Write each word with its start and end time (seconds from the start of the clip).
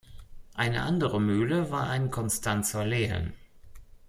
Eine 0.55 0.81
andere 0.81 1.21
Mühle 1.21 1.69
war 1.69 1.87
ein 1.87 2.09
Konstanzer 2.09 2.83
Lehen. 2.83 3.33